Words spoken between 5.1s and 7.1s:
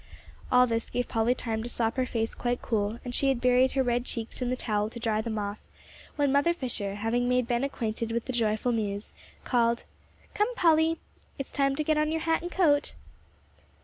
them off, when Mother Fisher,